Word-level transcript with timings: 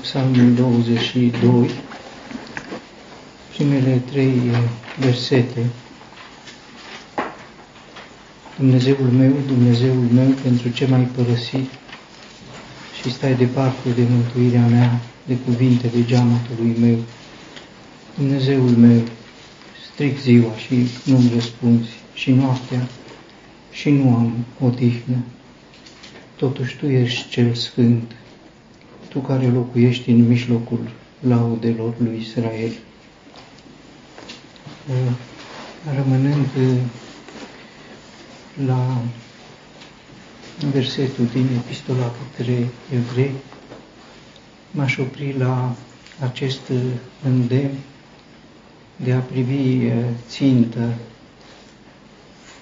Psalmul 0.00 0.54
22, 0.54 1.70
primele 3.54 4.02
trei 4.10 4.40
versete. 4.98 5.66
Dumnezeul 8.58 9.06
meu, 9.06 9.32
Dumnezeul 9.46 10.06
meu, 10.12 10.28
pentru 10.42 10.68
ce 10.68 10.86
m-ai 10.86 11.08
părăsit 11.16 11.70
și 13.00 13.12
stai 13.12 13.34
departe 13.34 13.88
de 13.90 14.02
mântuirea 14.10 14.66
mea, 14.66 15.00
de 15.26 15.36
cuvintele 15.36 16.04
geamătului 16.04 16.76
meu. 16.80 16.98
Dumnezeul 18.14 18.70
meu, 18.70 19.02
stric 19.92 20.20
ziua 20.20 20.56
și 20.56 20.74
nu-mi 21.04 21.30
răspunzi, 21.34 21.90
și 22.14 22.30
noaptea 22.30 22.88
și 23.70 23.90
nu 23.90 24.14
am 24.14 24.44
odihnă. 24.60 25.16
Totuși 26.36 26.76
Tu 26.76 26.86
ești 26.86 27.28
cel 27.28 27.54
sfânt, 27.54 28.12
Tu 29.14 29.20
care 29.20 29.46
locuiești 29.46 30.10
în 30.10 30.26
mijlocul 30.26 30.90
laudelor 31.20 31.94
lui 31.98 32.18
Israel. 32.20 32.72
Rămânând 35.94 36.48
la 38.66 39.02
versetul 40.72 41.26
din 41.26 41.46
Epistola 41.54 42.12
către 42.36 42.68
Evrei, 42.94 43.30
m-aș 44.70 44.96
opri 44.98 45.34
la 45.38 45.74
acest 46.20 46.72
îndemn 47.24 47.74
de 48.96 49.12
a 49.12 49.18
privi 49.18 49.90
țintă 50.28 50.94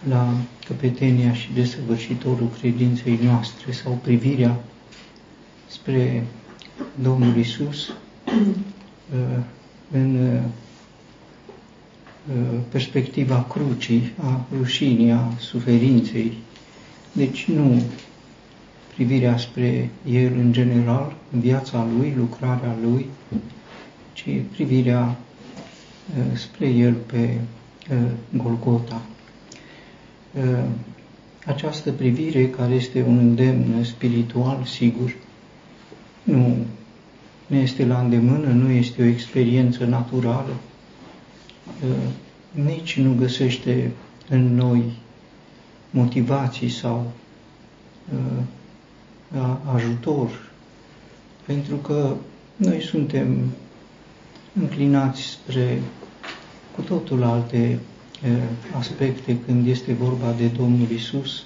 la 0.09 0.35
căpetenia 0.67 1.33
și 1.33 1.53
desăvârșitorul 1.55 2.51
credinței 2.61 3.19
noastre 3.23 3.73
sau 3.73 3.99
privirea 4.03 4.61
spre 5.67 6.25
Domnul 7.03 7.37
Isus 7.37 7.93
în 9.91 10.41
perspectiva 12.69 13.47
crucii, 13.49 14.13
a 14.23 14.41
rușinii, 14.57 15.11
a 15.11 15.33
suferinței. 15.39 16.33
Deci 17.13 17.45
nu 17.45 17.83
privirea 18.95 19.39
spre 19.39 19.91
El 20.11 20.33
în 20.37 20.53
general, 20.53 21.17
în 21.33 21.41
viața 21.41 21.87
Lui, 21.97 22.15
lucrarea 22.17 22.77
Lui, 22.83 23.07
ci 24.13 24.25
privirea 24.51 25.17
spre 26.35 26.69
El 26.69 26.93
pe 26.93 27.41
Golgota. 28.37 29.03
Această 31.47 31.91
privire, 31.93 32.49
care 32.49 32.75
este 32.75 33.05
un 33.09 33.19
îndemn 33.19 33.85
spiritual, 33.85 34.65
sigur, 34.65 35.15
nu. 36.23 36.57
Ne 37.47 37.59
este 37.59 37.87
la 37.87 38.01
îndemână, 38.01 38.47
nu 38.47 38.71
este 38.71 39.03
o 39.03 39.05
experiență 39.05 39.85
naturală, 39.85 40.55
nici 42.51 42.99
nu 42.99 43.15
găsește 43.19 43.91
în 44.29 44.55
noi 44.55 44.83
motivații 45.91 46.69
sau 46.69 47.11
ajutor, 49.75 50.51
pentru 51.47 51.77
că 51.77 52.15
noi 52.57 52.81
suntem 52.83 53.39
înclinați 54.61 55.21
spre 55.23 55.83
cu 56.75 56.81
totul 56.81 57.23
alte 57.23 57.79
aspecte 58.79 59.39
când 59.47 59.67
este 59.67 59.93
vorba 59.93 60.35
de 60.39 60.47
Domnul 60.47 60.91
Isus, 60.91 61.45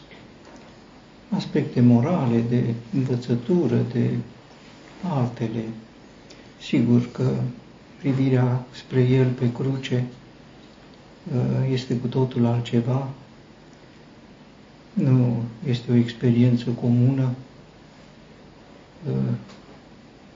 aspecte 1.28 1.80
morale, 1.80 2.42
de 2.48 2.74
învățătură, 2.94 3.84
de 3.92 4.10
altele. 5.10 5.64
Sigur 6.60 7.10
că 7.10 7.32
privirea 7.98 8.64
spre 8.70 9.00
El 9.00 9.26
pe 9.30 9.52
cruce 9.52 10.04
este 11.70 11.96
cu 11.96 12.06
totul 12.06 12.46
altceva, 12.46 13.08
nu 14.92 15.42
este 15.68 15.92
o 15.92 15.94
experiență 15.94 16.70
comună, 16.70 17.30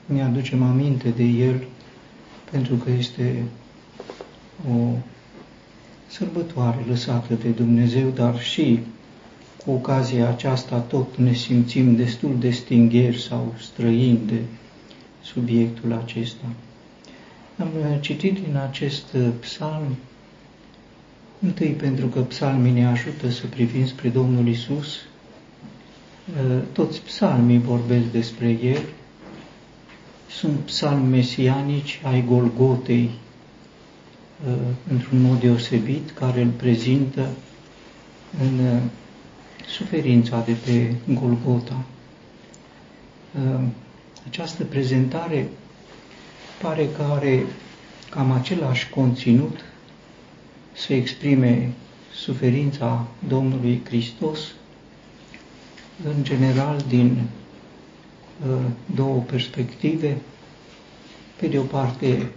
ne 0.06 0.22
aducem 0.22 0.62
aminte 0.62 1.08
de 1.08 1.22
El 1.22 1.66
pentru 2.50 2.74
că 2.74 2.90
este 2.90 3.42
o 4.70 4.96
sărbătoare 6.08 6.84
lăsată 6.88 7.34
de 7.34 7.48
Dumnezeu, 7.48 8.08
dar 8.08 8.40
și 8.40 8.78
cu 9.64 9.70
ocazia 9.70 10.28
aceasta 10.28 10.78
tot 10.78 11.16
ne 11.16 11.32
simțim 11.32 11.96
destul 11.96 12.36
de 12.38 12.50
stingheri 12.50 13.20
sau 13.20 13.54
străini 13.60 14.20
de 14.26 14.40
subiectul 15.22 15.92
acesta. 15.92 16.44
Am 17.58 17.68
citit 18.00 18.34
din 18.44 18.56
acest 18.56 19.16
psalm, 19.40 19.96
întâi 21.40 21.70
pentru 21.70 22.06
că 22.06 22.20
psalmii 22.20 22.72
ne 22.72 22.86
ajută 22.86 23.30
să 23.30 23.46
privim 23.46 23.86
spre 23.86 24.08
Domnul 24.08 24.48
Isus, 24.48 24.98
toți 26.72 27.00
psalmii 27.00 27.58
vorbesc 27.58 28.04
despre 28.04 28.48
El, 28.62 28.82
sunt 30.30 30.58
psalmi 30.58 31.08
mesianici 31.08 32.00
ai 32.04 32.24
Golgotei, 32.24 33.10
într-un 34.90 35.20
mod 35.20 35.40
deosebit, 35.40 36.10
care 36.10 36.40
îl 36.42 36.48
prezintă 36.50 37.28
în 38.40 38.80
suferința 39.68 40.42
de 40.46 40.52
pe 40.64 40.94
Golgota. 41.12 41.84
Această 44.26 44.64
prezentare 44.64 45.48
pare 46.60 46.88
că 46.96 47.02
are 47.02 47.44
cam 48.10 48.32
același 48.32 48.88
conținut 48.88 49.64
să 50.72 50.92
exprime 50.92 51.72
suferința 52.14 53.06
Domnului 53.28 53.80
Hristos, 53.84 54.38
în 56.04 56.24
general 56.24 56.84
din 56.88 57.28
două 58.94 59.20
perspective. 59.20 60.16
Pe 61.36 61.46
de 61.46 61.58
o 61.58 61.62
parte, 61.62 62.30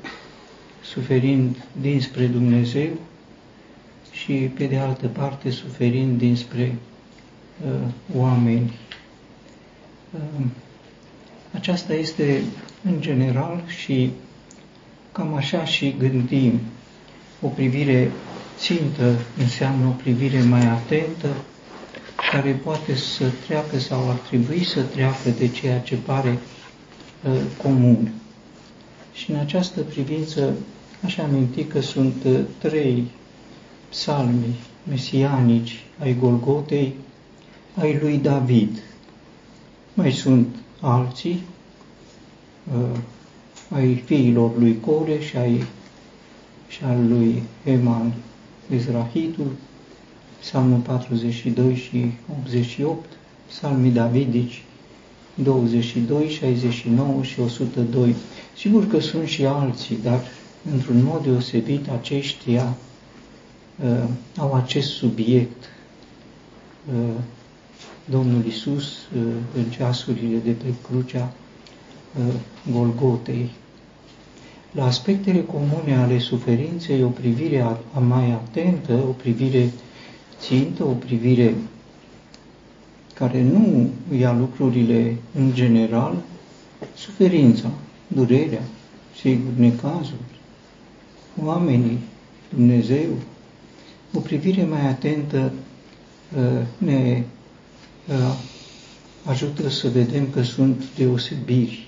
suferind 0.83 1.55
dinspre 1.81 2.25
Dumnezeu 2.25 2.89
și, 4.11 4.33
pe 4.33 4.66
de 4.66 4.77
altă 4.77 5.07
parte, 5.07 5.49
suferind 5.49 6.17
dinspre 6.17 6.75
uh, 7.66 7.72
oameni. 8.16 8.73
Uh, 10.11 10.45
aceasta 11.53 11.94
este, 11.94 12.44
în 12.84 13.02
general, 13.02 13.64
și 13.68 14.12
cam 15.12 15.34
așa 15.34 15.66
și 15.66 15.96
gândim. 16.00 16.59
O 17.41 17.47
privire 17.47 18.12
țintă 18.58 19.16
înseamnă 19.38 19.86
o 19.88 19.90
privire 20.02 20.41
mai 20.41 20.66
atentă, 20.66 21.28
care 22.31 22.52
poate 22.64 22.96
să 22.96 23.31
treacă 23.46 23.80
sau 23.80 24.09
ar 24.09 24.16
trebui 24.16 24.64
să 24.64 24.81
treacă 24.81 25.30
de 25.38 25.47
ceea 25.47 25.80
ce 25.80 25.96
pare 25.96 26.38
uh, 27.24 27.40
comun. 27.64 28.12
Și 29.14 29.31
în 29.31 29.38
această 29.38 29.81
privință 29.81 30.53
aș 31.06 31.18
aminti 31.18 31.64
că 31.64 31.81
sunt 31.81 32.24
uh, 32.25 32.40
trei 32.58 33.03
psalmi 33.90 34.56
mesianici 34.90 35.85
ai 36.00 36.16
Golgotei, 36.20 36.96
ai 37.75 38.00
lui 38.02 38.18
David. 38.18 38.81
Mai 39.94 40.12
sunt 40.12 40.56
alții, 40.83 41.44
uh, 42.73 42.97
ai 43.69 43.95
fiilor 44.05 44.57
lui 44.57 44.79
Core 44.79 45.19
și 45.19 45.38
ai 45.38 45.63
și 46.67 46.83
al 46.83 47.07
lui 47.07 47.44
Eman 47.63 48.13
Izrahitul, 48.73 49.51
psalmul 50.39 50.79
42 50.79 51.75
și 51.75 52.11
88, 52.39 53.05
psalmii 53.47 53.91
davidici 53.91 54.63
22, 55.33 56.29
69 56.29 57.23
și 57.23 57.39
102. 57.39 58.16
Sigur 58.57 58.87
că 58.87 58.99
sunt 58.99 59.28
și 59.28 59.46
alții, 59.46 59.97
dar 60.03 60.22
într-un 60.73 61.03
mod 61.03 61.23
deosebit 61.23 61.90
aceștia 61.90 62.75
uh, 63.84 64.03
au 64.37 64.53
acest 64.53 64.90
subiect. 64.90 65.63
Uh, 66.87 67.13
Domnul 68.09 68.46
Isus 68.46 68.84
uh, 68.84 69.22
în 69.55 69.64
ceasurile 69.64 70.38
de 70.38 70.52
pe 70.52 70.73
crucea 70.90 71.34
uh, 72.17 72.34
Golgotei. 72.72 73.50
La 74.72 74.85
aspectele 74.85 75.44
comune 75.44 75.97
ale 75.97 76.20
suferinței, 76.20 77.03
o 77.03 77.08
privire 77.08 77.59
a, 77.61 77.78
a 77.94 78.00
mai 78.00 78.32
atentă, 78.32 78.94
o 78.94 79.11
privire 79.11 79.72
țintă, 80.40 80.84
o 80.84 80.91
privire 80.91 81.55
care 83.14 83.41
nu 83.41 83.90
ia 84.17 84.34
lucrurile 84.34 85.16
în 85.35 85.53
general, 85.53 86.16
suferința, 86.96 87.70
durerea, 88.08 88.61
sigur, 89.22 89.52
necazul, 89.56 90.20
oamenii, 91.44 91.99
Dumnezeu, 92.49 93.09
o 94.14 94.20
privire 94.20 94.64
mai 94.64 94.88
atentă 94.88 95.52
uh, 96.38 96.66
ne 96.78 97.17
uh, 97.17 97.23
ajută 99.26 99.70
să 99.70 99.90
vedem 99.90 100.29
că 100.29 100.41
sunt 100.41 100.84
deosebiri. 100.96 101.88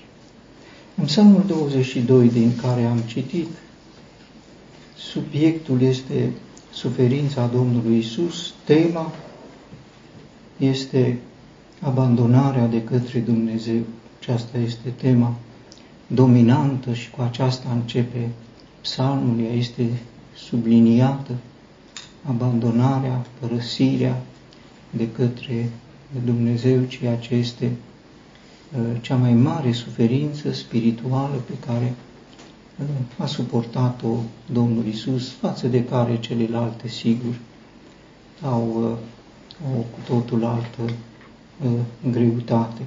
În 0.94 1.04
Psalmul 1.04 1.44
22 1.46 2.28
din 2.28 2.56
care 2.62 2.84
am 2.84 2.98
citit, 2.98 3.48
subiectul 4.96 5.80
este 5.82 6.32
suferința 6.72 7.46
Domnului 7.46 7.98
Isus, 7.98 8.54
tema 8.64 9.12
este 10.56 11.18
abandonarea 11.80 12.66
de 12.66 12.82
către 12.82 13.18
Dumnezeu. 13.18 13.80
Aceasta 14.20 14.58
este 14.58 14.88
tema 14.96 15.34
dominantă 16.06 16.92
și 16.92 17.10
cu 17.10 17.20
aceasta 17.22 17.68
începe 17.72 18.28
psalmul, 18.80 19.44
ea 19.44 19.52
este 19.52 19.88
subliniată, 20.36 21.32
abandonarea, 22.22 23.26
părăsirea 23.40 24.22
de 24.90 25.10
către 25.10 25.70
Dumnezeu, 26.24 26.84
ceea 26.84 27.16
ce 27.16 27.34
este 27.34 27.70
uh, 28.76 28.96
cea 29.00 29.16
mai 29.16 29.32
mare 29.32 29.72
suferință 29.72 30.52
spirituală 30.52 31.34
pe 31.46 31.52
care 31.66 31.94
uh, 32.78 32.86
a 33.18 33.26
suportat-o 33.26 34.16
Domnul 34.52 34.86
Isus, 34.86 35.30
față 35.30 35.66
de 35.66 35.84
care 35.84 36.20
celelalte, 36.20 36.88
sigur, 36.88 37.34
au 38.42 38.82
uh, 38.82 39.76
o 39.76 39.78
cu 39.78 39.98
totul 40.06 40.44
altă 40.44 40.92
greutate. 42.10 42.82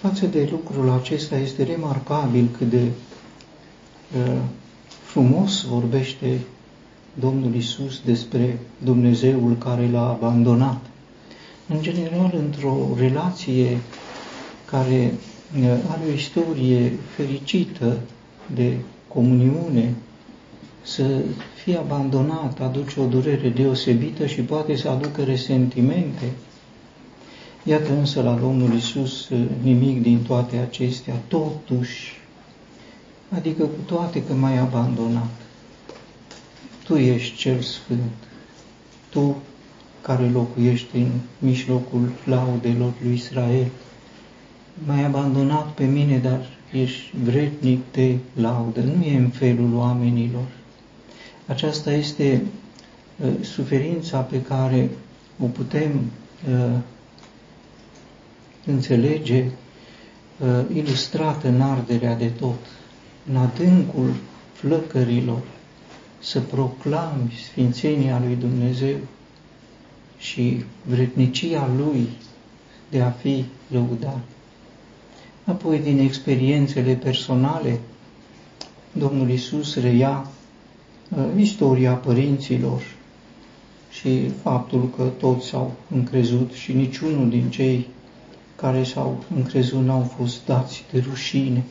Față 0.00 0.26
de 0.26 0.48
lucrul 0.50 0.90
acesta 0.90 1.36
este 1.36 1.62
remarcabil 1.62 2.48
cât 2.58 2.70
de 2.70 2.90
frumos 5.04 5.62
vorbește 5.62 6.40
Domnul 7.20 7.54
Isus 7.54 8.00
despre 8.04 8.58
Dumnezeul 8.84 9.56
care 9.58 9.88
l-a 9.90 10.08
abandonat. 10.08 10.80
În 11.68 11.82
general, 11.82 12.34
într-o 12.36 12.88
relație 12.98 13.78
care 14.64 15.12
are 15.88 16.00
o 16.08 16.12
istorie 16.12 16.92
fericită 17.14 17.98
de 18.54 18.76
comuniune, 19.08 19.94
să 20.82 21.20
fie 21.62 21.76
abandonat 21.76 22.60
aduce 22.60 23.00
o 23.00 23.06
durere 23.06 23.48
deosebită 23.48 24.26
și 24.26 24.40
poate 24.40 24.76
să 24.76 24.88
aducă 24.88 25.22
resentimente. 25.22 26.32
Iată 27.62 27.92
însă 27.92 28.22
la 28.22 28.34
Domnul 28.34 28.74
Isus 28.74 29.28
nimic 29.62 30.02
din 30.02 30.22
toate 30.22 30.56
acestea, 30.56 31.14
totuși, 31.28 32.12
adică 33.28 33.62
cu 33.62 33.80
toate 33.86 34.24
că 34.24 34.32
m-ai 34.32 34.58
abandonat, 34.58 35.45
Tu 36.86 36.96
ești 36.96 37.36
cel 37.36 37.60
Sfânt, 37.60 38.12
Tu 39.08 39.36
care 40.02 40.30
locuiești 40.30 40.96
în 40.96 41.10
mijlocul 41.38 42.12
laudelor 42.24 42.92
lui 43.02 43.14
Israel, 43.14 43.66
m-ai 44.86 45.04
abandonat 45.04 45.72
pe 45.72 45.84
mine, 45.84 46.18
dar 46.18 46.46
ești 46.72 47.16
vrednic 47.24 47.80
de 47.92 48.16
laudă, 48.34 48.80
nu 48.80 49.04
e 49.04 49.16
în 49.16 49.28
felul 49.28 49.74
oamenilor. 49.74 50.46
Aceasta 51.46 51.92
este 51.92 52.42
uh, 53.16 53.28
suferința 53.40 54.18
pe 54.20 54.42
care 54.42 54.90
o 55.42 55.46
putem 55.46 56.10
uh, 56.50 56.78
înțelege 58.66 59.44
uh, 59.44 60.76
ilustrată 60.76 61.48
în 61.48 61.60
arderea 61.60 62.14
de 62.14 62.28
tot, 62.28 62.58
în 63.30 63.36
adâncul 63.36 64.14
flăcărilor, 64.52 65.42
să 66.26 66.40
proclami 66.40 67.32
sfințenia 67.44 68.18
lui 68.24 68.36
Dumnezeu 68.36 68.96
și 70.18 70.64
vrednicia 70.82 71.70
lui 71.76 72.08
de 72.90 73.00
a 73.00 73.10
fi 73.10 73.44
lăudat. 73.68 74.18
Apoi, 75.44 75.78
din 75.78 75.98
experiențele 75.98 76.94
personale, 76.94 77.80
Domnul 78.92 79.30
Isus 79.30 79.74
reia 79.74 80.30
uh, 81.16 81.24
istoria 81.36 81.92
părinților 81.92 82.82
și 83.90 84.28
faptul 84.42 84.90
că 84.96 85.02
toți 85.02 85.46
s-au 85.46 85.72
încrezut 85.90 86.52
și 86.52 86.72
niciunul 86.72 87.28
din 87.28 87.50
cei 87.50 87.86
care 88.56 88.84
s-au 88.84 89.24
încrezut 89.34 89.84
n-au 89.84 90.12
fost 90.18 90.44
dați 90.46 90.84
de 90.92 91.04
rușine. 91.08 91.64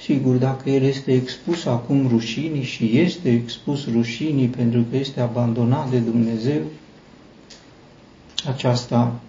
Sigur, 0.00 0.36
dacă 0.36 0.70
el 0.70 0.82
este 0.82 1.12
expus 1.12 1.64
acum 1.64 2.08
rușinii 2.08 2.62
și 2.62 2.98
este 2.98 3.30
expus 3.32 3.86
rușinii 3.92 4.46
pentru 4.46 4.84
că 4.90 4.96
este 4.96 5.20
abandonat 5.20 5.90
de 5.90 5.98
Dumnezeu, 5.98 6.60
aceasta 8.46 9.20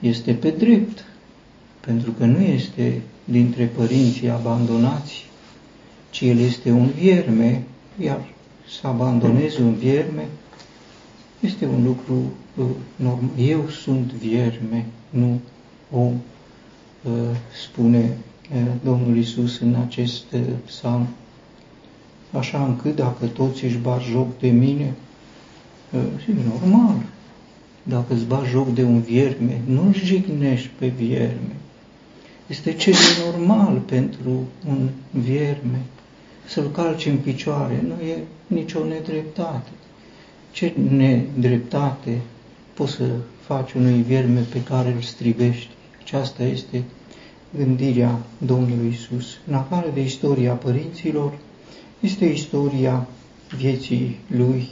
este 0.00 0.32
pe 0.32 0.50
drept, 0.50 1.04
pentru 1.80 2.10
că 2.10 2.24
nu 2.24 2.40
este 2.40 3.02
dintre 3.24 3.64
părinții 3.64 4.30
abandonați, 4.30 5.26
ci 6.10 6.20
el 6.20 6.38
este 6.38 6.70
un 6.70 6.86
vierme, 6.86 7.62
iar 8.02 8.28
să 8.80 8.86
abandonezi 8.86 9.60
un 9.60 9.74
vierme 9.74 10.26
este 11.40 11.66
un 11.66 11.84
lucru 11.84 12.32
uh, 12.56 12.66
normal. 12.96 13.30
Eu 13.38 13.68
sunt 13.68 14.12
vierme, 14.12 14.86
nu 15.10 15.40
om, 15.90 16.12
uh, 17.02 17.12
spune 17.64 17.98
uh, 17.98 18.31
Domnul 18.84 19.16
Isus 19.16 19.60
în 19.60 19.74
acest 19.74 20.24
psalm. 20.66 21.06
Așa 22.32 22.64
încât 22.64 22.96
dacă 22.96 23.26
toți 23.26 23.64
își 23.64 23.76
bat 23.76 24.02
joc 24.02 24.38
de 24.38 24.48
mine, 24.48 24.94
e 26.28 26.32
normal. 26.48 26.96
Dacă 27.82 28.14
îți 28.14 28.24
bat 28.24 28.44
joc 28.44 28.74
de 28.74 28.82
un 28.82 29.00
vierme, 29.00 29.60
nu 29.64 29.92
jignești 30.04 30.70
pe 30.78 30.86
vierme. 30.86 31.56
Este 32.46 32.72
ce 32.72 32.90
de 32.90 32.96
normal 33.30 33.78
pentru 33.78 34.42
un 34.68 34.88
vierme 35.10 35.80
să-l 36.48 36.70
calci 36.70 37.06
în 37.06 37.16
picioare. 37.16 37.84
Nu 37.86 38.06
e 38.06 38.18
nicio 38.46 38.84
nedreptate. 38.84 39.70
Ce 40.50 40.72
nedreptate 40.90 42.20
poți 42.74 42.92
să 42.92 43.04
faci 43.40 43.72
unui 43.72 44.02
vierme 44.02 44.40
pe 44.40 44.62
care 44.62 44.92
îl 44.92 45.00
strivești? 45.00 45.70
Aceasta 46.02 46.42
este 46.42 46.82
gândirea 47.56 48.18
Domnului 48.38 48.88
Isus. 48.88 49.26
În 49.46 49.54
afară 49.54 49.90
de 49.94 50.02
istoria 50.02 50.52
părinților, 50.52 51.32
este 52.00 52.24
istoria 52.24 53.06
vieții 53.56 54.18
lui 54.26 54.68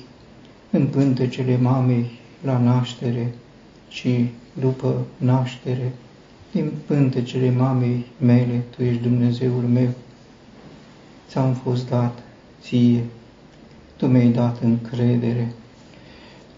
în 0.71 0.87
pântecele 0.87 1.57
mamei 1.57 2.11
la 2.45 2.59
naștere 2.59 3.35
și 3.89 4.29
după 4.61 5.07
naștere, 5.17 5.93
din 6.53 6.73
pântecele 6.87 7.51
mamei 7.51 8.07
mele, 8.19 8.63
Tu 8.77 8.83
ești 8.83 9.03
Dumnezeul 9.03 9.63
meu, 9.63 9.89
ți-am 11.29 11.53
fost 11.53 11.89
dat 11.89 12.19
ție, 12.63 13.05
Tu 13.97 14.07
mi-ai 14.07 14.29
dat 14.29 14.61
încredere. 14.63 15.53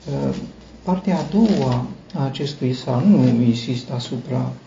Uh, 0.09 0.37
partea 0.83 1.19
a 1.19 1.25
doua 1.31 1.87
a 2.15 2.25
acestui 2.25 2.71
psalm, 2.71 3.11
nu 3.11 3.43
insist 3.43 3.91
asupra 3.91 4.39
uh, 4.39 4.62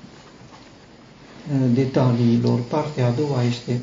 detaliilor, 1.73 2.59
partea 2.59 3.07
a 3.07 3.11
doua 3.11 3.43
este 3.43 3.81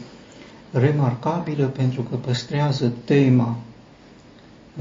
remarcabilă 0.71 1.67
pentru 1.67 2.03
că 2.03 2.17
păstrează 2.17 2.93
tema, 3.05 3.57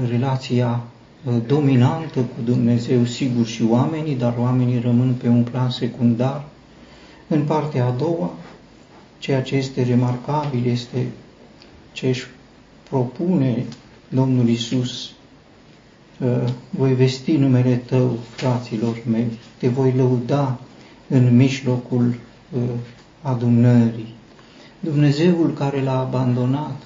relația 0.08 0.82
uh, 1.24 1.34
dominantă 1.46 2.20
cu 2.20 2.40
Dumnezeu, 2.44 3.04
sigur 3.04 3.46
și 3.46 3.62
oamenii, 3.62 4.14
dar 4.16 4.34
oamenii 4.38 4.80
rămân 4.80 5.14
pe 5.14 5.28
un 5.28 5.42
plan 5.42 5.70
secundar. 5.70 6.44
În 7.28 7.42
partea 7.42 7.86
a 7.86 7.90
doua, 7.90 8.30
ceea 9.18 9.42
ce 9.42 9.56
este 9.56 9.82
remarcabil 9.82 10.66
este 10.66 11.06
ce 11.92 12.08
își 12.08 12.26
propune 12.88 13.64
Domnul 14.08 14.48
Isus 14.48 15.10
voi 16.70 16.94
vesti 16.94 17.36
numele 17.36 17.76
Tău, 17.76 18.18
fraților 18.30 19.02
mei, 19.10 19.26
te 19.58 19.68
voi 19.68 19.92
lăuda 19.96 20.58
în 21.08 21.36
mijlocul 21.36 22.14
adunării. 23.22 24.14
Dumnezeul 24.80 25.52
care 25.52 25.82
l-a 25.82 26.00
abandonat 26.00 26.82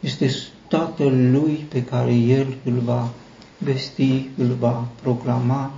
este 0.00 0.30
Tatăl 0.68 1.30
Lui 1.30 1.66
pe 1.68 1.84
care 1.84 2.14
El 2.14 2.56
îl 2.64 2.78
va 2.84 3.10
vesti, 3.58 4.28
îl 4.36 4.56
va 4.60 4.88
proclama 5.02 5.70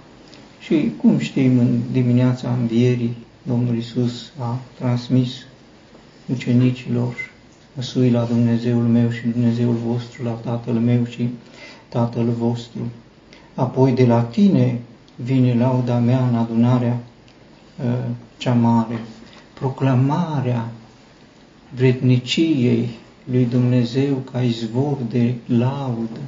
și, 0.60 0.92
cum 1.00 1.18
știm, 1.18 1.58
în 1.58 1.80
dimineața 1.92 2.52
învierii, 2.52 3.16
Domnul 3.42 3.76
Isus 3.76 4.32
a 4.38 4.58
transmis 4.78 5.30
ucenicilor 6.32 7.14
măsui 7.74 8.10
la 8.10 8.24
Dumnezeul 8.24 8.82
meu 8.82 9.10
și 9.10 9.26
Dumnezeul 9.26 9.74
vostru, 9.74 10.22
la 10.22 10.30
Tatăl 10.30 10.74
meu 10.74 11.04
și 11.04 11.28
Tatăl 11.88 12.24
vostru. 12.38 12.80
Apoi 13.54 13.92
de 13.92 14.06
la 14.06 14.22
tine 14.22 14.80
vine 15.16 15.54
lauda 15.54 15.98
mea 15.98 16.26
în 16.28 16.34
adunarea 16.34 16.98
uh, 17.84 18.10
cea 18.36 18.52
mare, 18.52 19.00
proclamarea 19.54 20.68
vredniciei 21.74 22.88
lui 23.30 23.44
Dumnezeu 23.44 24.14
ca 24.14 24.42
izvor 24.42 24.96
de 25.10 25.34
laudă 25.46 26.20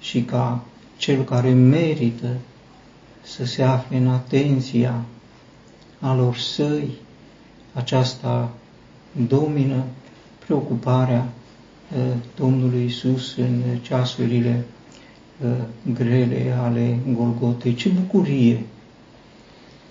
și 0.00 0.22
ca 0.22 0.64
cel 0.96 1.22
care 1.24 1.50
merită 1.50 2.28
să 3.22 3.44
se 3.44 3.62
afle 3.62 3.96
în 3.96 4.08
atenția 4.08 5.04
alor 6.00 6.36
săi, 6.36 6.88
aceasta 7.72 8.52
domină 9.28 9.84
preocuparea 10.46 11.28
Domnului 12.36 12.84
Isus 12.84 13.36
în 13.36 13.62
ceasurile 13.82 14.64
grele 15.94 16.56
ale 16.62 16.98
Golgotei. 17.12 17.74
Ce 17.74 17.88
bucurie! 17.88 18.64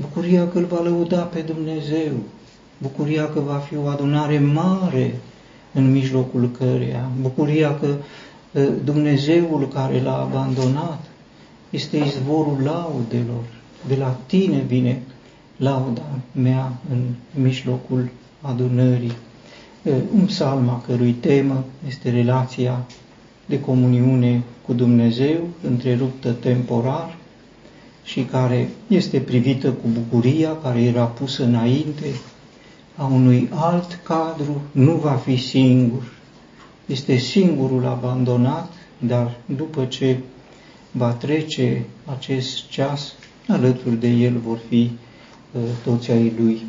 Bucuria 0.01 0.47
că 0.47 0.57
îl 0.57 0.65
va 0.65 0.81
lăuda 0.81 1.21
pe 1.21 1.39
Dumnezeu, 1.39 2.11
bucuria 2.77 3.29
că 3.29 3.39
va 3.39 3.55
fi 3.55 3.75
o 3.77 3.85
adunare 3.85 4.39
mare 4.39 5.19
în 5.73 5.91
mijlocul 5.91 6.51
căreia, 6.57 7.09
bucuria 7.21 7.79
că 7.79 7.95
Dumnezeul 8.83 9.67
care 9.67 10.01
l-a 10.01 10.21
abandonat 10.21 11.05
este 11.69 11.97
izvorul 11.97 12.57
laudelor. 12.63 13.43
De 13.87 13.95
la 13.95 14.17
tine 14.25 14.63
vine 14.67 15.01
lauda 15.57 16.19
mea 16.31 16.73
în 16.91 17.01
mijlocul 17.41 18.09
adunării. 18.41 19.13
Un 20.13 20.25
psalm 20.25 20.69
a 20.69 20.83
cărui 20.87 21.11
temă 21.11 21.63
este 21.87 22.09
relația 22.09 22.85
de 23.45 23.59
comuniune 23.59 24.43
cu 24.65 24.73
Dumnezeu, 24.73 25.39
întreruptă 25.67 26.31
temporar 26.31 27.17
și 28.03 28.21
care 28.21 28.69
este 28.87 29.19
privită 29.19 29.69
cu 29.69 29.87
bucuria 29.93 30.57
care 30.63 30.81
era 30.81 31.03
pusă 31.03 31.43
înainte 31.43 32.05
a 32.95 33.05
unui 33.05 33.49
alt 33.53 33.99
cadru, 34.03 34.61
nu 34.71 34.91
va 34.91 35.11
fi 35.11 35.37
singur. 35.37 36.11
Este 36.85 37.15
singurul 37.15 37.85
abandonat, 37.85 38.71
dar 38.99 39.35
după 39.45 39.85
ce 39.85 40.17
va 40.91 41.11
trece 41.11 41.85
acest 42.05 42.69
ceas, 42.69 43.13
alături 43.47 43.99
de 43.99 44.07
el 44.07 44.37
vor 44.37 44.59
fi 44.69 44.91
uh, 45.51 45.61
toți 45.83 46.11
ai 46.11 46.33
lui. 46.39 46.61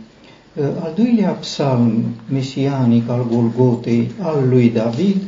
Uh, 0.55 0.65
al 0.83 0.93
doilea 0.97 1.31
psalm 1.31 2.05
mesianic 2.29 3.09
al 3.09 3.27
Golgotei, 3.29 4.11
al 4.21 4.49
lui 4.49 4.71
David, 4.71 5.23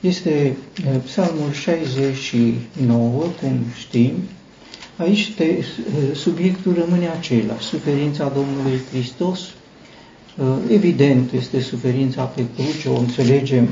este 0.00 0.56
uh, 0.86 1.00
psalmul 1.04 1.52
69, 1.52 3.22
cum 3.40 3.58
știm. 3.78 4.12
Aici 4.98 5.34
te, 5.36 5.44
uh, 5.44 6.16
subiectul 6.16 6.74
rămâne 6.74 7.08
acela, 7.08 7.58
suferința 7.60 8.32
Domnului 8.34 8.80
Hristos. 8.90 9.40
Uh, 9.40 10.46
evident, 10.70 11.32
este 11.32 11.60
suferința 11.60 12.22
pe 12.22 12.44
cruce, 12.56 12.88
o 12.88 12.98
înțelegem 12.98 13.68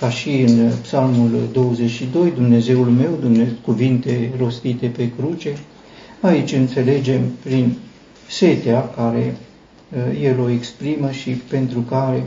ca 0.00 0.10
și 0.10 0.30
în 0.30 0.70
psalmul 0.82 1.48
22, 1.52 2.30
Dumnezeul 2.30 2.86
meu, 2.86 3.18
Dumnezeu, 3.20 3.54
cuvinte 3.62 4.32
rostite 4.38 4.86
pe 4.86 5.10
cruce. 5.18 5.58
Aici 6.20 6.52
înțelegem 6.52 7.20
prin 7.42 7.74
setea 8.28 8.90
care 8.90 9.36
el 10.20 10.40
o 10.40 10.50
exprimă 10.50 11.10
și 11.10 11.30
pentru 11.30 11.80
care 11.80 12.26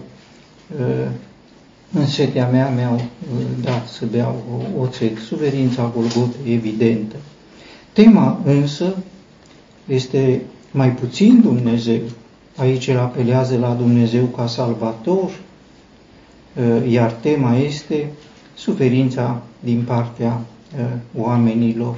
în 1.94 2.08
setea 2.08 2.48
mea 2.48 2.70
mi-au 2.70 2.96
uh, 2.96 3.46
dat 3.62 3.88
să 3.88 4.06
beau 4.12 4.64
oțet. 4.80 5.18
Suferința 5.18 5.92
Golgotă 5.96 6.36
evidentă. 6.46 7.16
Tema 7.94 8.40
însă 8.46 8.96
este 9.88 10.42
mai 10.72 10.92
puțin 10.92 11.42
Dumnezeu. 11.42 12.02
Aici 12.56 12.88
el 12.88 13.00
apelează 13.00 13.58
la 13.58 13.74
Dumnezeu 13.74 14.26
ca 14.26 14.48
salvator, 14.48 15.30
uh, 15.30 16.92
iar 16.92 17.12
tema 17.12 17.56
este 17.56 18.10
suferința 18.56 19.42
din 19.60 19.84
partea 19.84 20.42
uh, 20.80 20.86
oamenilor. 21.18 21.96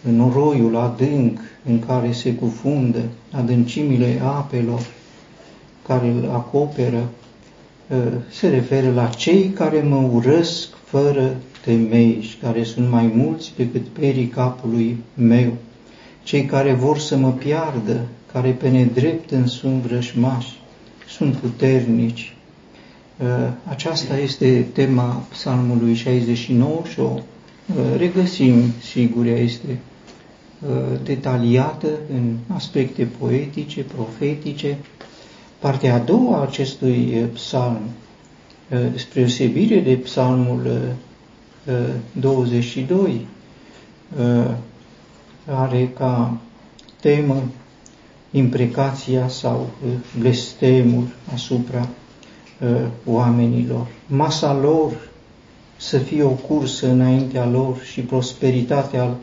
Noroiul 0.00 0.76
adânc 0.76 1.38
în 1.64 1.78
care 1.78 2.12
se 2.12 2.34
cufundă, 2.34 3.02
adâncimile 3.32 4.20
apelor 4.24 4.86
care 5.86 6.08
îl 6.08 6.30
acoperă, 6.32 7.08
Uh, 7.88 7.96
se 8.30 8.48
referă 8.48 8.92
la 8.92 9.06
cei 9.06 9.48
care 9.48 9.80
mă 9.80 10.08
urăsc 10.12 10.68
fără 10.96 11.36
temei 11.64 12.18
și 12.20 12.36
care 12.36 12.62
sunt 12.64 12.90
mai 12.90 13.10
mulți 13.14 13.52
decât 13.56 13.86
perii 13.86 14.26
capului 14.26 14.96
meu, 15.14 15.52
cei 16.22 16.44
care 16.44 16.72
vor 16.72 16.98
să 16.98 17.16
mă 17.16 17.30
piardă, 17.30 18.00
care 18.32 18.50
pe 18.50 18.68
nedrept 18.68 19.30
îmi 19.30 19.48
sunt 19.48 19.82
vrășmași, 19.82 20.60
sunt 21.08 21.34
puternici. 21.34 22.36
Uh, 23.18 23.26
aceasta 23.68 24.18
este 24.18 24.66
tema 24.72 25.22
psalmului 25.30 25.94
69 25.94 26.82
și 26.92 27.00
o 27.00 27.12
uh, 27.12 27.20
regăsim, 27.96 28.54
sigur, 28.80 29.26
ea 29.26 29.38
este 29.38 29.78
detaliată 31.04 31.88
în 32.12 32.36
aspecte 32.54 33.08
poetice, 33.18 33.80
profetice, 33.82 34.78
Partea 35.58 35.94
a 35.94 35.98
doua 35.98 36.36
a 36.36 36.42
acestui 36.42 37.10
eh, 37.14 37.24
psalm, 37.32 37.74
eh, 37.74 38.05
spre 38.94 39.22
osebire 39.22 39.80
de 39.80 39.94
psalmul 39.94 40.80
22, 42.12 43.26
eh, 44.18 44.50
are 45.46 45.90
ca 45.96 46.36
temă 47.00 47.42
imprecația 48.30 49.28
sau 49.28 49.70
blestemul 50.18 51.06
asupra 51.32 51.88
oamenilor. 53.04 53.86
Masa 54.06 54.54
lor 54.54 54.92
să 55.76 55.98
fie 55.98 56.22
o 56.22 56.28
cursă 56.30 56.90
înaintea 56.90 57.46
lor 57.46 57.82
și 57.82 58.00
prosperitatea 58.00 59.16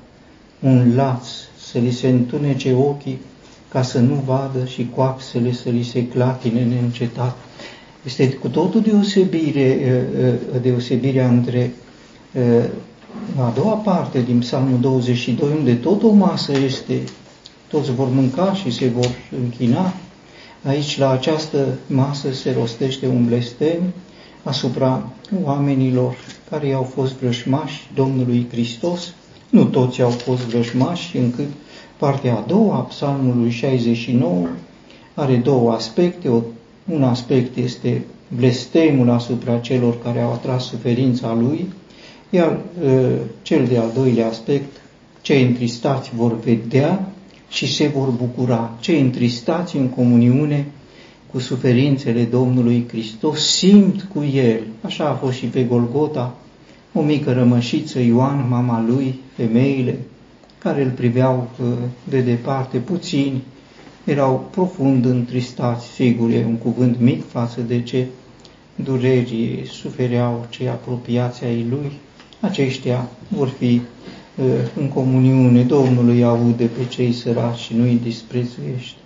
un 0.60 0.96
laț, 0.96 1.26
să 1.58 1.78
li 1.78 1.92
se 1.92 2.08
întunece 2.08 2.74
ochii 2.74 3.20
ca 3.70 3.82
să 3.82 4.00
nu 4.00 4.14
vadă 4.14 4.66
și 4.66 4.88
coaxele 4.96 5.52
să 5.52 5.70
li 5.70 5.84
se 5.84 6.08
clatine 6.08 6.64
neîncetat. 6.64 7.38
Este 8.04 8.30
cu 8.30 8.48
totul 8.48 8.82
deosebire, 8.82 10.06
deosebirea 10.62 11.28
între 11.28 11.74
a 13.40 13.52
doua 13.56 13.74
parte 13.74 14.22
din 14.22 14.40
Psalmul 14.40 14.80
22, 14.80 15.50
unde 15.58 15.74
tot 15.74 16.04
o 16.04 16.12
masă 16.12 16.52
este, 16.58 17.02
toți 17.68 17.92
vor 17.92 18.08
mânca 18.10 18.54
și 18.54 18.72
se 18.72 18.88
vor 18.88 19.10
închina. 19.44 19.94
Aici, 20.64 20.98
la 20.98 21.10
această 21.10 21.68
masă, 21.88 22.32
se 22.32 22.56
rostește 22.60 23.08
un 23.08 23.26
blestem 23.26 23.82
asupra 24.44 25.10
oamenilor 25.44 26.16
care 26.50 26.74
au 26.74 26.84
fost 26.84 27.14
vrășmași 27.14 27.90
Domnului 27.96 28.48
Hristos. 28.52 29.14
Nu 29.50 29.64
toți 29.64 30.02
au 30.02 30.10
fost 30.10 30.42
vrășmași, 30.42 31.18
încât 31.18 31.48
Partea 31.98 32.36
a 32.36 32.44
doua 32.48 32.76
a 32.76 32.80
psalmului 32.80 33.50
69 33.50 34.48
are 35.14 35.36
două 35.36 35.72
aspecte. 35.72 36.30
Un 36.92 37.04
aspect 37.04 37.58
este 37.58 38.02
blestemul 38.36 39.10
asupra 39.10 39.58
celor 39.58 40.02
care 40.02 40.22
au 40.22 40.32
atras 40.32 40.66
suferința 40.66 41.34
lui, 41.34 41.66
iar 42.30 42.60
cel 43.42 43.66
de-al 43.66 43.92
doilea 43.96 44.28
aspect, 44.28 44.82
cei 45.22 45.44
întristați 45.44 46.12
vor 46.16 46.40
vedea 46.40 47.12
și 47.50 47.74
se 47.74 47.88
vor 47.88 48.10
bucura. 48.10 48.78
Cei 48.80 49.02
întristați 49.02 49.78
în 49.78 49.88
comuniune 49.88 50.66
cu 51.32 51.40
suferințele 51.40 52.24
Domnului 52.24 52.86
Hristos 52.88 53.56
simt 53.56 54.08
cu 54.14 54.24
El. 54.24 54.60
Așa 54.82 55.10
a 55.10 55.14
fost 55.14 55.38
și 55.38 55.46
pe 55.46 55.64
Golgota, 55.64 56.36
o 56.94 57.02
mică 57.02 57.34
rămășiță, 57.34 58.00
Ioan, 58.00 58.46
mama 58.50 58.86
lui, 58.88 59.20
femeile, 59.36 60.00
care 60.58 60.84
îl 60.84 60.90
priveau 60.90 61.50
uh, 61.62 61.68
de 62.10 62.22
departe, 62.22 62.78
puțini, 62.78 63.42
erau 64.04 64.48
profund 64.52 65.06
întristați, 65.06 65.88
sigur, 65.88 66.30
e 66.30 66.46
un 66.48 66.56
cuvânt 66.56 67.00
mic 67.00 67.30
față 67.30 67.62
de 67.62 67.82
ce 67.82 68.06
dureri 68.76 69.70
sufereau 69.72 70.46
cei 70.50 70.68
apropiați 70.68 71.44
ai 71.44 71.66
lui, 71.70 71.92
aceștia 72.40 73.10
vor 73.28 73.48
fi 73.48 73.82
uh, 74.36 74.46
în 74.76 74.88
comuniune, 74.88 75.62
Domnului 75.62 76.24
aude 76.24 76.64
pe 76.64 76.86
cei 76.90 77.14
săraci 77.14 77.60
și 77.60 77.74
nu 77.76 77.84
îi 77.84 78.00
disprețuiește. 78.04 78.98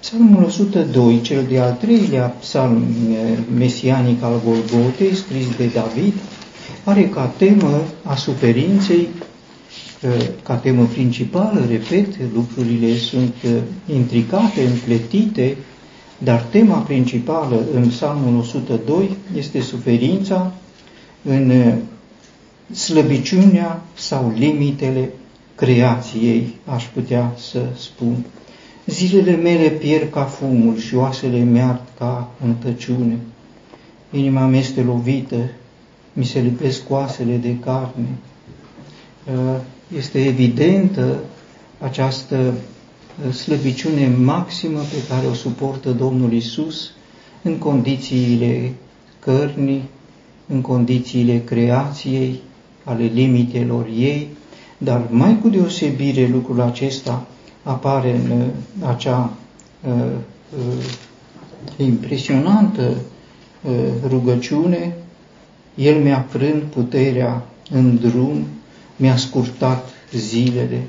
Psalmul 0.00 0.42
102, 0.42 1.20
cel 1.20 1.44
de-al 1.48 1.72
treilea 1.80 2.26
psalm 2.26 2.76
uh, 2.76 3.38
mesianic 3.56 4.22
al 4.22 4.40
Golgotei, 4.44 5.14
scris 5.14 5.56
de 5.56 5.66
David, 5.74 6.14
are 6.84 7.08
ca 7.08 7.34
temă 7.36 7.82
a 8.02 8.14
suferinței 8.16 9.08
ca 10.42 10.54
temă 10.54 10.84
principală, 10.84 11.64
repet, 11.68 12.06
lucrurile 12.34 12.96
sunt 12.96 13.34
uh, 13.44 13.50
intricate, 13.92 14.62
împletite, 14.62 15.56
dar 16.18 16.40
tema 16.40 16.78
principală 16.78 17.64
în 17.74 17.88
Psalmul 17.88 18.38
102 18.38 19.16
este 19.36 19.60
suferința 19.60 20.52
în 21.22 21.50
uh, 21.50 21.74
slăbiciunea 22.76 23.82
sau 23.94 24.32
limitele 24.36 25.10
creației, 25.54 26.54
aș 26.64 26.84
putea 26.84 27.34
să 27.50 27.60
spun. 27.76 28.24
Zilele 28.86 29.36
mele 29.36 29.68
pierd 29.68 30.10
ca 30.10 30.22
fumul 30.24 30.78
și 30.78 30.94
oasele 30.94 31.38
mi 31.38 31.80
ca 31.98 32.30
în 32.44 32.54
tăciune. 32.54 33.18
Inima 34.10 34.46
mea 34.46 34.58
este 34.58 34.80
lovită, 34.80 35.50
mi 36.12 36.24
se 36.24 36.40
lipesc 36.40 36.90
oasele 36.90 37.36
de 37.36 37.56
carne. 37.64 38.08
Uh, 39.90 39.96
este 39.96 40.24
evidentă 40.24 41.18
această 41.80 42.54
slăbiciune 43.32 44.08
maximă 44.08 44.78
pe 44.78 45.14
care 45.14 45.26
o 45.26 45.34
suportă 45.34 45.90
Domnul 45.90 46.32
Isus 46.32 46.90
în 47.42 47.58
condițiile 47.58 48.72
cărnii, 49.18 49.82
în 50.46 50.60
condițiile 50.60 51.42
creației, 51.44 52.40
ale 52.84 53.04
limitelor 53.04 53.86
ei, 53.96 54.28
dar 54.78 55.06
mai 55.10 55.38
cu 55.40 55.48
deosebire 55.48 56.26
lucrul 56.26 56.60
acesta 56.60 57.26
apare 57.62 58.14
în 58.24 58.30
uh, 58.30 58.46
acea 58.88 59.32
uh, 59.88 59.92
uh, 60.58 60.84
impresionantă 61.76 62.94
uh, 63.62 63.72
rugăciune, 64.08 64.96
El 65.74 66.02
mi-a 66.02 66.26
frânt 66.28 66.62
puterea 66.62 67.46
în 67.70 67.98
drum, 68.00 68.46
mi-a 68.98 69.16
scurtat 69.16 69.88
zilele. 70.12 70.82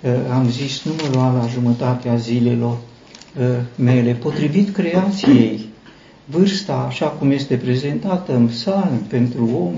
Uh, 0.00 0.10
am 0.32 0.50
zis, 0.50 0.82
nu 0.84 0.92
mă 0.92 1.08
lua 1.12 1.32
la 1.32 1.46
jumătatea 1.46 2.16
zilelor 2.16 2.76
uh, 3.38 3.44
mele, 3.76 4.12
potrivit 4.12 4.74
creației, 4.74 5.68
vârsta, 6.24 6.84
așa 6.88 7.06
cum 7.06 7.30
este 7.30 7.56
prezentată 7.56 8.34
în 8.34 8.46
psalm 8.46 8.98
pentru 9.08 9.50
om, 9.54 9.74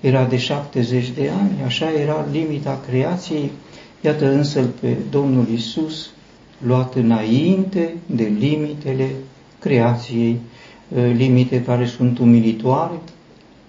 era 0.00 0.24
de 0.24 0.36
70 0.36 1.10
de 1.10 1.30
ani, 1.40 1.62
așa 1.64 1.92
era 2.00 2.26
limita 2.32 2.80
creației, 2.88 3.50
iată 4.00 4.32
însă 4.32 4.60
pe 4.80 4.96
Domnul 5.10 5.46
Isus 5.54 6.10
luat 6.66 6.94
înainte 6.94 7.94
de 8.06 8.32
limitele 8.38 9.10
creației, 9.58 10.40
ă, 10.96 11.06
limite 11.06 11.62
care 11.62 11.86
sunt 11.86 12.18
umilitoare, 12.18 12.98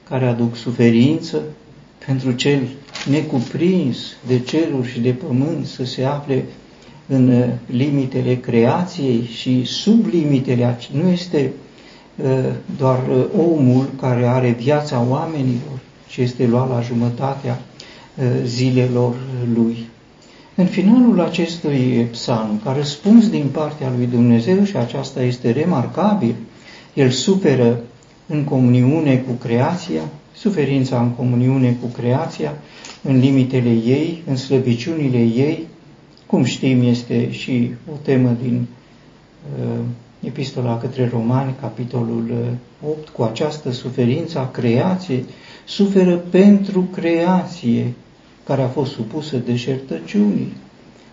care 0.10 0.26
aduc 0.26 0.56
suferință 0.56 1.42
pentru 2.06 2.32
cel 2.32 2.62
necuprins 3.10 3.98
de 4.28 4.40
ceruri 4.40 4.92
și 4.92 5.00
de 5.00 5.12
pământ 5.12 5.66
să 5.66 5.86
se 5.86 6.04
afle 6.04 6.46
în 7.08 7.30
ă, 7.30 7.46
limitele 7.66 8.36
creației 8.36 9.30
și 9.38 9.66
sub 9.66 10.06
limitele, 10.12 10.78
nu 10.92 11.10
este 11.10 11.52
ă, 12.26 12.52
doar 12.78 13.00
omul 13.38 13.90
care 14.00 14.26
are 14.26 14.56
viața 14.60 15.06
oamenilor, 15.10 15.80
și 16.08 16.22
este 16.22 16.46
luat 16.46 16.70
la 16.70 16.82
jumătatea 16.82 17.62
zilelor 18.44 19.16
lui. 19.54 19.90
În 20.56 20.66
finalul 20.66 21.22
acestui 21.22 22.08
psalm, 22.12 22.62
ca 22.64 22.74
răspuns 22.74 23.30
din 23.30 23.48
partea 23.52 23.92
lui 23.98 24.06
Dumnezeu, 24.06 24.64
și 24.64 24.78
aceasta 24.78 25.22
este 25.22 25.52
remarcabil, 25.52 26.36
el 26.94 27.10
suferă 27.10 27.80
în 28.28 28.44
comuniune 28.44 29.16
cu 29.16 29.32
creația, 29.32 30.02
suferința 30.36 31.02
în 31.02 31.10
comuniune 31.10 31.78
cu 31.82 31.88
creația, 31.88 32.54
în 33.04 33.20
limitele 33.20 33.70
ei, 33.70 34.24
în 34.28 34.36
slăbiciunile 34.36 35.18
ei, 35.18 35.68
cum 36.26 36.44
știm, 36.44 36.82
este 36.84 37.32
și 37.32 37.72
o 37.92 37.96
temă 38.02 38.36
din 38.42 38.66
uh, 39.62 39.80
Epistola 40.20 40.78
către 40.78 41.08
Romani, 41.08 41.56
capitolul 41.62 42.58
8, 42.88 43.10
cu 43.10 43.24
această 43.24 43.72
suferință 43.72 44.40
a 44.40 44.50
creației, 44.52 45.26
suferă 45.66 46.16
pentru 46.16 46.82
creație, 46.82 47.94
care 48.44 48.62
a 48.62 48.68
fost 48.68 48.92
supusă 48.92 49.38
deșertăciunii, 49.38 50.54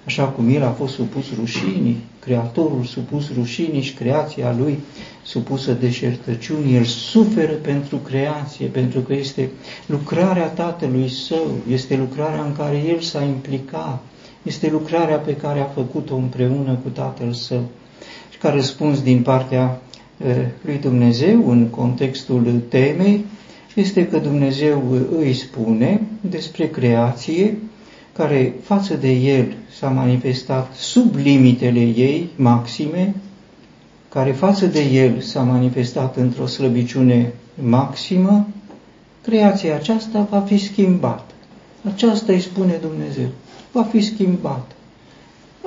așa 0.08 0.24
cum 0.24 0.48
el 0.48 0.62
a 0.62 0.70
fost 0.70 0.94
supus 0.94 1.24
rușinii, 1.38 1.96
Creatorul 2.20 2.84
supus 2.84 3.30
rușinii 3.34 3.80
și 3.80 3.94
creația 3.94 4.56
lui 4.58 4.78
supusă 5.22 5.72
deșertăciunii, 5.72 6.76
el 6.76 6.84
suferă 6.84 7.52
pentru 7.52 7.96
creație, 7.96 8.66
pentru 8.66 9.00
că 9.00 9.14
este 9.14 9.50
lucrarea 9.86 10.46
Tatălui 10.46 11.08
Său, 11.08 11.50
este 11.70 11.96
lucrarea 11.96 12.44
în 12.44 12.52
care 12.56 12.82
el 12.88 13.00
s-a 13.00 13.22
implicat, 13.22 14.02
este 14.42 14.70
lucrarea 14.70 15.16
pe 15.16 15.36
care 15.36 15.60
a 15.60 15.64
făcut-o 15.64 16.16
împreună 16.16 16.78
cu 16.82 16.88
Tatăl 16.88 17.32
Său. 17.32 17.64
Și 18.30 18.38
ca 18.38 18.50
răspuns 18.50 19.02
din 19.02 19.22
partea 19.22 19.80
eh, 20.24 20.36
lui 20.64 20.78
Dumnezeu 20.78 21.50
în 21.50 21.66
contextul 21.66 22.62
temei, 22.68 23.24
este 23.74 24.06
că 24.06 24.18
Dumnezeu 24.18 24.82
îi 25.18 25.34
spune 25.34 26.00
despre 26.21 26.68
creație, 26.68 27.58
care 28.18 28.54
față 28.62 28.94
de 28.94 29.10
el 29.10 29.54
s-a 29.78 29.88
manifestat 29.88 30.75
sub 30.75 31.14
limitele 31.14 31.80
ei 31.80 32.28
maxime, 32.36 33.14
care 34.08 34.32
față 34.32 34.67
de 34.67 34.80
el 34.80 35.21
s-a 35.21 35.43
manifestat 35.43 36.17
într-o 36.17 36.47
slăbiciune 36.47 37.32
maximă, 37.54 38.47
creația 39.23 39.75
aceasta 39.75 40.26
va 40.30 40.41
fi 40.41 40.58
schimbată. 40.58 41.32
Aceasta 41.95 42.32
îi 42.32 42.41
spune 42.41 42.78
Dumnezeu. 42.80 43.28
Va 43.73 43.82
fi 43.82 44.00
schimbată. 44.00 44.75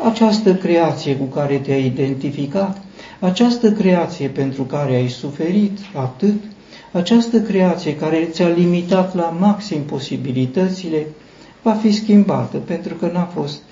Această 0.04 0.56
creație 0.56 1.16
cu 1.16 1.26
care 1.26 1.58
te-ai 1.58 1.86
identificat, 1.86 2.82
această 3.20 3.72
creație 3.72 4.28
pentru 4.28 4.64
care 4.64 4.96
ai 4.96 5.10
suferit 5.10 5.78
atât, 5.96 6.44
această 6.92 7.42
creație 7.42 7.96
care 7.96 8.28
ți-a 8.32 8.48
limitat 8.48 9.16
la 9.16 9.36
maxim 9.40 9.82
posibilitățile 9.82 11.08
va 11.62 11.74
fi 11.74 11.92
schimbată, 11.92 12.58
pentru 12.58 12.94
că 12.94 13.10
n-a 13.14 13.26
fost 13.26 13.56
uh, 13.56 13.71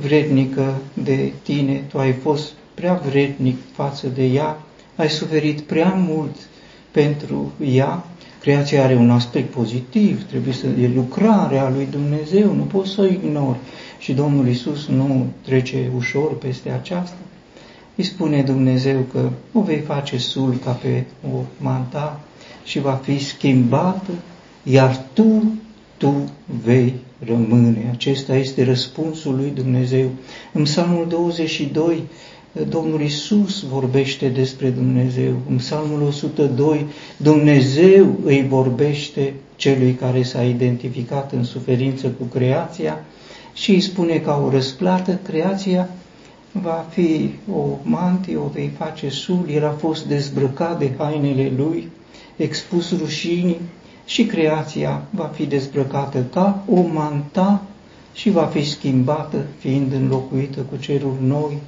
vrednică 0.00 0.74
de 0.92 1.32
tine, 1.42 1.84
tu 1.88 1.98
ai 1.98 2.12
fost 2.12 2.52
prea 2.74 3.02
vrednic 3.08 3.56
față 3.72 4.06
de 4.14 4.24
ea, 4.24 4.60
ai 4.96 5.08
suferit 5.08 5.60
prea 5.60 5.94
mult 6.08 6.36
pentru 6.90 7.52
ea, 7.64 8.04
creația 8.40 8.84
are 8.84 8.94
un 8.94 9.10
aspect 9.10 9.50
pozitiv, 9.50 10.26
trebuie 10.26 10.54
să 10.54 10.66
e 10.66 10.90
lucrarea 10.94 11.70
lui 11.70 11.88
Dumnezeu, 11.90 12.54
nu 12.54 12.62
poți 12.62 12.90
să 12.90 13.00
o 13.00 13.04
ignori. 13.04 13.58
Și 13.98 14.12
Domnul 14.12 14.48
Isus 14.48 14.86
nu 14.86 15.26
trece 15.42 15.90
ușor 15.96 16.38
peste 16.38 16.70
aceasta. 16.70 17.16
Îi 17.96 18.04
spune 18.04 18.42
Dumnezeu 18.42 19.00
că 19.12 19.30
o 19.52 19.60
vei 19.60 19.78
face 19.78 20.18
sul 20.18 20.54
ca 20.64 20.70
pe 20.70 21.04
o 21.32 21.40
manta 21.58 22.20
și 22.64 22.80
va 22.80 22.92
fi 22.92 23.24
schimbată, 23.24 24.10
iar 24.62 25.04
tu, 25.12 25.52
tu 25.96 26.30
vei 26.64 26.94
rămâne. 27.18 27.90
Acesta 27.92 28.36
este 28.36 28.64
răspunsul 28.64 29.36
lui 29.36 29.52
Dumnezeu. 29.54 30.10
În 30.52 30.62
Psalmul 30.62 31.06
22, 31.08 32.02
Domnul 32.68 33.00
Isus 33.00 33.62
vorbește 33.62 34.28
despre 34.28 34.68
Dumnezeu. 34.68 35.34
În 35.50 35.56
Psalmul 35.56 36.02
102, 36.02 36.86
Dumnezeu 37.16 38.16
îi 38.24 38.46
vorbește 38.48 39.34
celui 39.56 39.92
care 39.92 40.22
s-a 40.22 40.42
identificat 40.44 41.32
în 41.32 41.44
suferință 41.44 42.06
cu 42.06 42.24
creația 42.24 43.04
și 43.52 43.70
îi 43.70 43.80
spune 43.80 44.18
ca 44.18 44.42
o 44.46 44.50
răsplată, 44.50 45.18
creația 45.22 45.88
va 46.52 46.86
fi 46.90 47.30
o 47.52 47.64
mantie, 47.82 48.36
o 48.36 48.48
vei 48.52 48.70
face 48.78 49.08
sul, 49.08 49.46
el 49.52 49.66
a 49.66 49.70
fost 49.78 50.06
dezbrăcat 50.06 50.78
de 50.78 50.90
hainele 50.98 51.52
lui, 51.56 51.88
expus 52.36 52.98
rușinii 52.98 53.60
și 54.06 54.24
creația 54.26 55.02
va 55.10 55.24
fi 55.34 55.46
dezbrăcată 55.46 56.22
ca 56.32 56.64
o 56.68 56.80
manta 56.80 57.62
și 58.12 58.30
va 58.30 58.44
fi 58.44 58.64
schimbată, 58.64 59.44
fiind 59.58 59.92
înlocuită 59.92 60.60
cu 60.60 60.76
ceruri 60.76 61.22
noi 61.22 61.58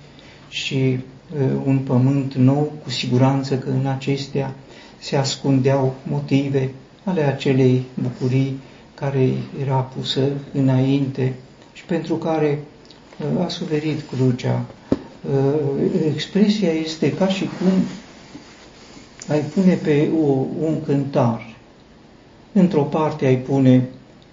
și 0.49 0.99
uh, 1.35 1.49
un 1.65 1.79
pământ 1.79 2.35
nou, 2.35 2.73
cu 2.83 2.91
siguranță 2.91 3.59
că 3.59 3.69
în 3.71 3.87
acestea 3.87 4.55
se 4.99 5.17
ascundeau 5.17 5.95
motive 6.03 6.71
ale 7.05 7.23
acelei 7.23 7.85
bucurii 7.95 8.59
care 8.95 9.29
era 9.63 9.77
pusă 9.77 10.29
înainte 10.53 11.35
și 11.73 11.85
pentru 11.85 12.15
care 12.15 12.59
uh, 13.37 13.45
a 13.45 13.49
suferit 13.49 14.01
crucea. 14.11 14.65
Uh, 15.31 15.55
expresia 16.15 16.71
este 16.71 17.13
ca 17.13 17.29
și 17.29 17.45
cum 17.45 17.73
ai 19.29 19.41
pune 19.41 19.75
pe 19.75 20.09
o, 20.23 20.27
un 20.61 20.83
cântar. 20.85 21.48
Într-o 22.53 22.83
parte 22.83 23.27
ai 23.27 23.37
pune 23.37 23.89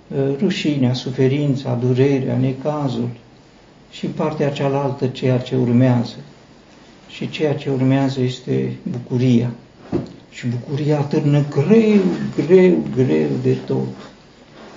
uh, 0.08 0.36
rușinea, 0.40 0.94
suferința, 0.94 1.74
durerea, 1.74 2.38
necazul 2.38 3.10
și 3.92 4.06
în 4.06 4.12
partea 4.12 4.52
cealaltă 4.52 5.08
ceea 5.08 5.38
ce 5.38 5.56
urmează. 5.56 6.16
Și 7.10 7.30
ceea 7.30 7.56
ce 7.56 7.70
urmează 7.70 8.22
este 8.22 8.76
bucuria. 8.84 9.52
Și 10.30 10.48
bucuria 10.48 11.00
atârnă 11.00 11.44
greu, 11.50 12.02
greu, 12.46 12.78
greu 12.96 13.30
de 13.42 13.58
tot. 13.66 13.88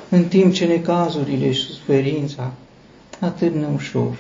În 0.09 0.25
timp 0.25 0.53
ce 0.53 0.65
necazurile 0.65 1.53
și 1.53 1.63
suferința 1.63 2.53
atârnă 3.21 3.69
ușor. 3.75 4.19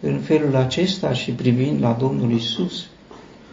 În 0.00 0.18
felul 0.18 0.56
acesta 0.56 1.12
și 1.12 1.30
privind 1.30 1.80
la 1.80 1.96
Domnul 2.00 2.32
Isus, 2.32 2.86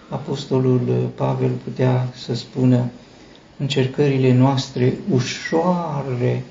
Apostolul 0.09 1.09
Pavel 1.15 1.51
putea 1.63 2.07
să 2.15 2.35
spună 2.35 2.85
încercările 3.57 4.33
noastre 4.33 4.93
ușoare, 5.11 6.43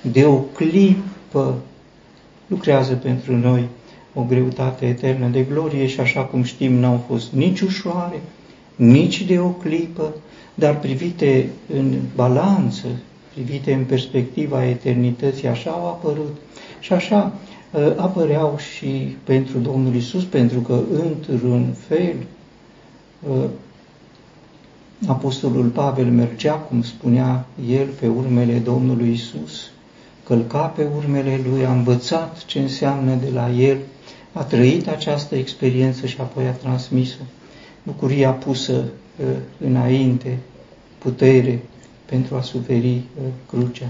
de 0.00 0.24
o 0.24 0.36
clipă, 0.36 1.58
lucrează 2.46 2.94
pentru 2.94 3.36
noi 3.36 3.68
o 4.14 4.22
greutate 4.22 4.86
eternă 4.86 5.28
de 5.28 5.42
glorie 5.42 5.86
și 5.86 6.00
așa 6.00 6.20
cum 6.20 6.42
știm 6.42 6.72
n-au 6.72 7.04
fost 7.08 7.32
nici 7.32 7.60
ușoare, 7.60 8.20
nici 8.76 9.22
de 9.22 9.38
o 9.38 9.48
clipă, 9.48 10.14
dar 10.54 10.78
privite 10.78 11.48
în 11.74 11.94
balanță, 12.14 12.86
privite 13.34 13.72
în 13.72 13.84
perspectiva 13.84 14.66
eternității, 14.66 15.48
așa 15.48 15.70
au 15.70 15.86
apărut 15.86 16.36
și 16.80 16.92
așa 16.92 17.32
uh, 17.70 17.92
apăreau 17.96 18.58
și 18.74 19.16
pentru 19.24 19.58
Domnul 19.58 19.94
Isus, 19.94 20.24
pentru 20.24 20.60
că 20.60 20.80
într-un 21.04 21.74
fel 21.88 22.14
uh, 23.30 23.44
Apostolul 25.06 25.68
Pavel 25.68 26.10
mergea, 26.10 26.54
cum 26.54 26.82
spunea 26.82 27.46
el, 27.70 27.86
pe 27.86 28.06
urmele 28.06 28.58
Domnului 28.58 29.12
Isus, 29.12 29.70
călca 30.24 30.66
pe 30.66 30.86
urmele 30.96 31.40
lui, 31.50 31.64
a 31.64 31.72
învățat 31.72 32.44
ce 32.44 32.58
înseamnă 32.58 33.14
de 33.14 33.30
la 33.30 33.50
el, 33.50 33.78
a 34.32 34.42
trăit 34.42 34.88
această 34.88 35.34
experiență 35.34 36.06
și 36.06 36.16
apoi 36.20 36.46
a 36.46 36.50
transmis-o. 36.52 37.22
Bucuria 37.82 38.30
pusă 38.30 38.72
uh, 38.72 39.26
înainte, 39.58 40.38
putere 40.98 41.62
pentru 42.04 42.36
a 42.36 42.40
suferi 42.40 42.94
uh, 42.94 43.22
crucea. 43.48 43.86